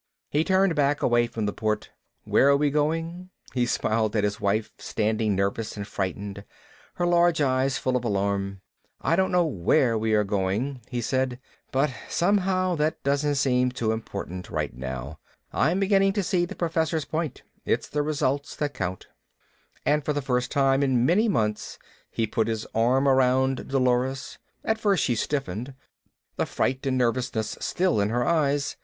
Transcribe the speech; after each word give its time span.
He 0.31 0.43
turned 0.43 0.73
back, 0.73 1.03
away 1.03 1.27
from 1.27 1.45
the 1.45 1.53
port. 1.53 1.91
"Where 2.23 2.49
are 2.49 2.57
we 2.57 2.71
going?" 2.71 3.29
He 3.53 3.67
smiled 3.67 4.15
at 4.15 4.23
his 4.23 4.41
wife, 4.41 4.71
standing 4.79 5.35
nervous 5.35 5.77
and 5.77 5.85
frightened, 5.87 6.43
her 6.95 7.05
large 7.05 7.39
eyes 7.39 7.77
full 7.77 7.95
of 7.95 8.03
alarm. 8.03 8.61
"I 8.99 9.15
don't 9.15 9.31
know 9.31 9.45
where 9.45 9.95
we 9.99 10.15
are 10.15 10.23
going," 10.23 10.81
he 10.89 11.01
said. 11.01 11.39
"But 11.71 11.93
somehow 12.09 12.73
that 12.77 13.03
doesn't 13.03 13.35
seem 13.35 13.69
too 13.71 13.91
important 13.91 14.49
right 14.49 14.75
now.... 14.75 15.19
I'm 15.53 15.79
beginning 15.79 16.13
to 16.13 16.23
see 16.23 16.45
the 16.45 16.55
Professor's 16.55 17.05
point, 17.05 17.43
it's 17.63 17.87
the 17.87 18.01
result 18.01 18.55
that 18.57 18.73
counts." 18.73 19.05
And 19.85 20.03
for 20.03 20.13
the 20.13 20.21
first 20.23 20.49
time 20.49 20.81
in 20.81 21.05
many 21.05 21.27
months 21.27 21.77
he 22.09 22.25
put 22.25 22.47
his 22.47 22.65
arm 22.73 23.07
around 23.07 23.67
Dolores. 23.67 24.39
At 24.65 24.79
first 24.79 25.03
she 25.03 25.13
stiffened, 25.13 25.75
the 26.37 26.47
fright 26.47 26.83
and 26.87 26.97
nervousness 26.97 27.55
still 27.61 28.01
in 28.01 28.09
her 28.09 28.25
eyes. 28.25 28.77